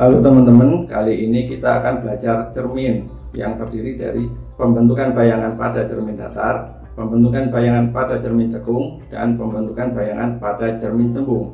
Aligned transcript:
Halo 0.00 0.16
teman-teman, 0.24 0.88
kali 0.88 1.28
ini 1.28 1.44
kita 1.44 1.76
akan 1.76 2.00
belajar 2.00 2.48
cermin 2.56 3.04
yang 3.36 3.60
terdiri 3.60 4.00
dari 4.00 4.32
pembentukan 4.56 5.12
bayangan 5.12 5.60
pada 5.60 5.84
cermin 5.84 6.16
datar, 6.16 6.72
pembentukan 6.96 7.52
bayangan 7.52 7.92
pada 7.92 8.16
cermin 8.16 8.48
cekung, 8.48 9.04
dan 9.12 9.36
pembentukan 9.36 9.92
bayangan 9.92 10.40
pada 10.40 10.80
cermin 10.80 11.12
cembung. 11.12 11.52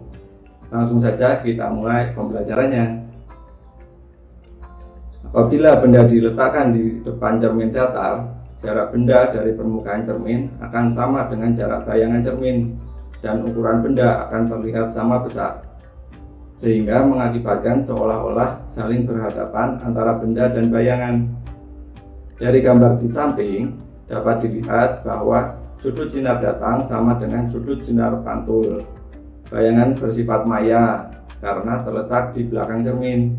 Langsung 0.71 1.03
saja 1.03 1.43
kita 1.43 1.75
mulai 1.75 2.15
pembelajarannya. 2.15 3.11
Apabila 5.27 5.83
benda 5.83 6.07
diletakkan 6.07 6.71
di 6.71 7.03
depan 7.03 7.43
cermin 7.43 7.75
datar, 7.75 8.31
jarak 8.63 8.95
benda 8.95 9.27
dari 9.35 9.59
permukaan 9.59 10.07
cermin 10.07 10.55
akan 10.63 10.95
sama 10.95 11.27
dengan 11.27 11.51
jarak 11.51 11.83
bayangan 11.83 12.23
cermin 12.23 12.79
dan 13.19 13.43
ukuran 13.43 13.83
benda 13.83 14.31
akan 14.31 14.47
terlihat 14.47 14.95
sama 14.95 15.19
besar 15.27 15.67
sehingga 16.57 17.05
mengakibatkan 17.05 17.85
seolah-olah 17.85 18.73
saling 18.73 19.05
berhadapan 19.05 19.77
antara 19.85 20.17
benda 20.17 20.49
dan 20.49 20.73
bayangan. 20.73 21.17
Dari 22.37 22.61
gambar 22.61 23.01
di 23.01 23.09
samping 23.09 23.77
dapat 24.09 24.45
dilihat 24.45 25.05
bahwa 25.05 25.57
sudut 25.81 26.09
sinar 26.09 26.41
datang 26.41 26.85
sama 26.89 27.17
dengan 27.17 27.49
sudut 27.49 27.81
sinar 27.81 28.21
pantul. 28.25 28.85
Bayangan 29.49 29.97
bersifat 29.97 30.45
maya 30.45 31.13
karena 31.41 31.81
terletak 31.85 32.35
di 32.37 32.43
belakang 32.49 32.85
cermin. 32.85 33.37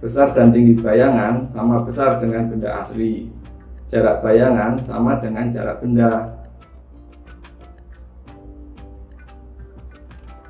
Besar 0.00 0.36
dan 0.36 0.52
tinggi 0.52 0.76
bayangan 0.76 1.48
sama 1.48 1.80
besar 1.80 2.20
dengan 2.20 2.52
benda 2.52 2.84
asli. 2.84 3.32
Jarak 3.88 4.20
bayangan 4.20 4.80
sama 4.84 5.16
dengan 5.20 5.48
jarak 5.48 5.80
benda. 5.80 6.43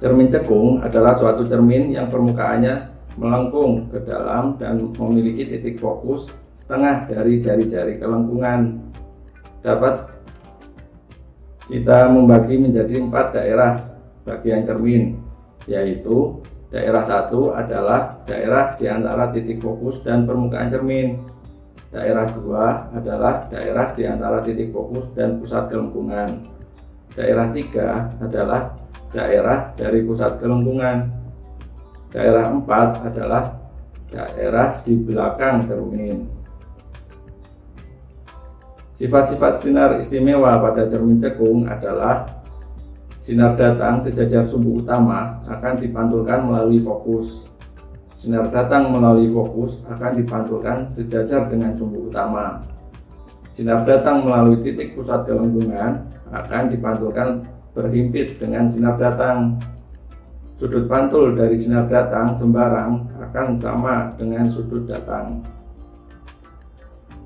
Cermin 0.02 0.28
cekung 0.30 0.82
adalah 0.82 1.14
suatu 1.14 1.46
cermin 1.46 1.94
yang 1.94 2.10
permukaannya 2.10 2.94
melengkung 3.14 3.86
ke 3.94 4.02
dalam 4.02 4.58
dan 4.58 4.90
memiliki 4.98 5.46
titik 5.46 5.78
fokus 5.78 6.26
setengah 6.58 7.06
dari 7.06 7.38
jari-jari 7.38 8.02
kelengkungan. 8.02 8.82
Dapat 9.62 10.10
kita 11.70 12.10
membagi 12.10 12.60
menjadi 12.60 13.00
empat 13.00 13.26
daerah 13.32 13.72
bagian 14.26 14.66
cermin, 14.66 15.16
yaitu 15.64 16.42
daerah 16.68 17.06
satu 17.06 17.54
adalah 17.54 18.20
daerah 18.26 18.76
di 18.76 18.90
antara 18.90 19.30
titik 19.30 19.62
fokus 19.62 20.02
dan 20.02 20.28
permukaan 20.28 20.68
cermin. 20.68 21.22
Daerah 21.94 22.26
dua 22.34 22.90
adalah 22.90 23.46
daerah 23.46 23.94
di 23.94 24.02
antara 24.02 24.42
titik 24.42 24.74
fokus 24.74 25.06
dan 25.14 25.38
pusat 25.38 25.70
kelengkungan. 25.70 26.53
Daerah 27.14 27.54
tiga 27.54 28.10
adalah 28.18 28.74
daerah 29.14 29.70
dari 29.78 30.02
pusat 30.02 30.42
kelengkungan. 30.42 31.14
Daerah 32.10 32.50
4 32.50 33.10
adalah 33.10 33.58
daerah 34.10 34.78
di 34.86 34.94
belakang 34.98 35.66
cermin. 35.66 36.30
Sifat-sifat 38.94 39.58
sinar 39.58 39.98
istimewa 39.98 40.54
pada 40.62 40.86
cermin 40.86 41.18
cekung 41.18 41.66
adalah 41.66 42.30
sinar 43.18 43.58
datang 43.58 43.98
sejajar 44.06 44.46
sumbu 44.46 44.78
utama 44.78 45.42
akan 45.50 45.74
dipantulkan 45.82 46.46
melalui 46.46 46.78
fokus. 46.78 47.42
Sinar 48.14 48.54
datang 48.54 48.94
melalui 48.94 49.26
fokus 49.34 49.82
akan 49.90 50.14
dipantulkan 50.14 50.94
sejajar 50.94 51.50
dengan 51.50 51.74
sumbu 51.74 52.06
utama. 52.06 52.62
Sinar 53.54 53.86
datang 53.86 54.26
melalui 54.26 54.66
titik 54.66 54.98
pusat 54.98 55.30
kelengkungan 55.30 56.10
akan 56.34 56.62
dipantulkan 56.74 57.46
berhimpit 57.70 58.42
dengan 58.42 58.66
sinar 58.66 58.98
datang. 58.98 59.62
Sudut 60.58 60.90
pantul 60.90 61.38
dari 61.38 61.54
sinar 61.54 61.86
datang 61.86 62.34
sembarang 62.34 63.14
akan 63.14 63.46
sama 63.58 64.10
dengan 64.18 64.50
sudut 64.50 64.90
datang. 64.90 65.42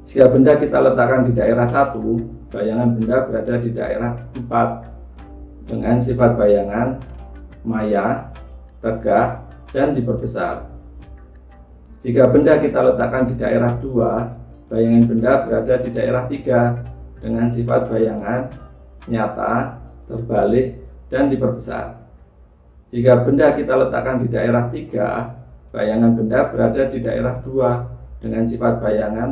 Jika 0.09 0.28
benda 0.28 0.56
kita 0.56 0.81
letakkan 0.81 1.28
di 1.28 1.33
daerah 1.37 1.69
satu, 1.69 2.21
bayangan 2.49 2.97
benda 2.97 3.16
berada 3.28 3.55
di 3.60 3.71
daerah 3.72 4.12
4 4.33 5.69
dengan 5.69 6.00
sifat 6.00 6.37
bayangan 6.37 6.97
maya, 7.65 8.33
tegak, 8.81 9.45
dan 9.72 9.93
diperbesar. 9.93 10.65
Jika 12.00 12.25
benda 12.33 12.56
kita 12.56 12.81
letakkan 12.81 13.28
di 13.28 13.34
daerah 13.37 13.77
2, 13.77 14.47
bayangan 14.68 15.04
benda 15.08 15.32
berada 15.48 15.74
di 15.80 15.90
daerah 15.92 16.24
3 16.28 17.24
dengan 17.24 17.46
sifat 17.50 17.88
bayangan 17.88 18.40
nyata, 19.08 19.80
terbalik, 20.06 20.76
dan 21.08 21.32
diperbesar. 21.32 21.96
Jika 22.92 23.24
benda 23.24 23.56
kita 23.56 23.74
letakkan 23.76 24.20
di 24.24 24.28
daerah 24.28 24.68
3, 24.68 25.72
bayangan 25.72 26.12
benda 26.16 26.48
berada 26.52 26.82
di 26.88 26.98
daerah 27.00 27.40
2 27.40 28.24
dengan 28.24 28.44
sifat 28.44 28.74
bayangan 28.80 29.30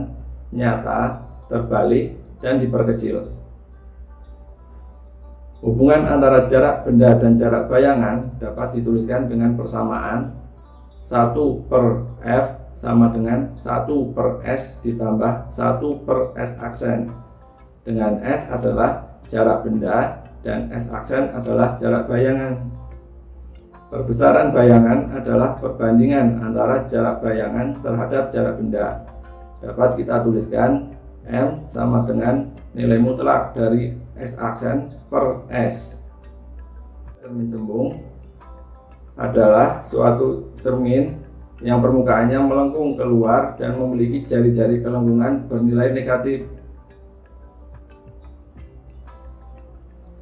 nyata, 0.53 1.01
terbalik, 1.49 2.17
dan 2.41 2.61
diperkecil. 2.61 3.33
Hubungan 5.65 6.05
antara 6.05 6.45
jarak 6.53 6.85
benda 6.85 7.17
dan 7.17 7.41
jarak 7.41 7.67
bayangan 7.73 8.37
dapat 8.37 8.77
dituliskan 8.77 9.27
dengan 9.29 9.57
persamaan 9.57 10.37
1 11.09 11.33
per 11.69 11.85
F 12.23 12.47
sama 12.77 13.09
dengan 13.13 13.57
1 13.61 13.89
per 14.13 14.45
S 14.45 14.77
ditambah 14.85 15.57
1 15.57 16.05
per 16.05 16.19
S 16.37 16.53
aksen. 16.61 17.09
Dengan 17.87 18.19
S 18.21 18.43
adalah 18.51 19.21
jarak 19.31 19.65
benda 19.65 20.27
dan 20.45 20.69
S 20.75 20.91
aksen 20.93 21.33
adalah 21.33 21.79
jarak 21.81 22.11
bayangan. 22.11 22.69
Perbesaran 23.87 24.51
bayangan 24.51 25.15
adalah 25.15 25.57
perbandingan 25.63 26.43
antara 26.43 26.91
jarak 26.91 27.23
bayangan 27.23 27.79
terhadap 27.81 28.25
jarak 28.35 28.55
benda. 28.59 29.07
Dapat 29.63 29.91
kita 30.03 30.27
tuliskan 30.27 30.93
M 31.27 31.65
sama 31.71 32.03
dengan 32.05 32.51
nilai 32.75 32.99
mutlak 33.01 33.55
dari 33.55 33.95
S 34.21 34.35
aksen 34.37 34.91
per 35.09 35.47
S. 35.49 35.97
Cermin 37.23 37.49
cembung 37.49 38.03
adalah 39.17 39.81
suatu 39.89 40.51
cermin 40.61 41.26
yang 41.65 41.81
permukaannya 41.81 42.37
melengkung 42.43 42.97
keluar 43.01 43.57
dan 43.57 43.77
memiliki 43.81 44.29
jari-jari 44.29 44.85
kelengkungan 44.85 45.49
bernilai 45.49 45.93
negatif 45.97 46.45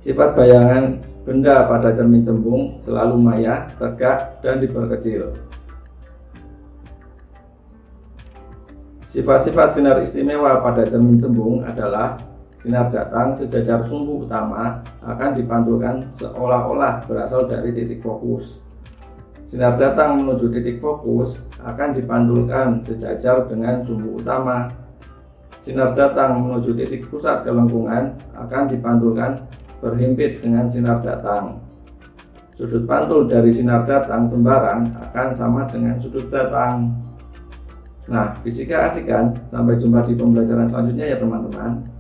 Sifat 0.05 0.37
bayangan 0.37 1.01
benda 1.25 1.65
pada 1.65 1.97
cermin 1.97 2.29
cembung 2.29 2.77
selalu 2.85 3.17
maya, 3.17 3.73
tegak, 3.81 4.37
dan 4.45 4.61
diperkecil. 4.61 5.33
Sifat-sifat 9.09 9.81
sinar 9.81 10.05
istimewa 10.05 10.61
pada 10.61 10.85
cermin 10.85 11.17
cembung 11.25 11.65
adalah 11.65 12.21
sinar 12.61 12.93
datang 12.93 13.33
sejajar 13.33 13.81
sumbu 13.89 14.29
utama 14.29 14.85
akan 15.01 15.33
dipantulkan 15.33 16.05
seolah-olah 16.21 17.09
berasal 17.09 17.49
dari 17.49 17.73
titik 17.73 18.05
fokus. 18.05 18.61
Sinar 19.55 19.79
datang 19.79 20.19
menuju 20.19 20.51
titik 20.51 20.83
fokus 20.83 21.39
akan 21.63 21.95
dipantulkan 21.95 22.83
sejajar 22.83 23.47
dengan 23.47 23.87
sumbu 23.87 24.19
utama. 24.19 24.67
Sinar 25.63 25.95
datang 25.95 26.43
menuju 26.43 26.75
titik 26.75 27.07
pusat 27.07 27.47
kelengkungan 27.47 28.19
akan 28.35 28.67
dipantulkan 28.67 29.39
berhimpit 29.79 30.43
dengan 30.43 30.67
sinar 30.67 30.99
datang. 31.07 31.63
Sudut 32.59 32.83
pantul 32.83 33.31
dari 33.31 33.55
sinar 33.55 33.87
datang 33.87 34.27
sembarang 34.27 34.91
akan 34.91 35.39
sama 35.39 35.71
dengan 35.71 36.03
sudut 36.03 36.27
datang. 36.35 36.91
Nah, 38.11 38.35
fisika 38.43 38.91
asik 38.91 39.07
kan? 39.07 39.39
Sampai 39.55 39.79
jumpa 39.79 40.03
di 40.03 40.19
pembelajaran 40.19 40.67
selanjutnya 40.67 41.15
ya 41.15 41.17
teman-teman. 41.23 41.94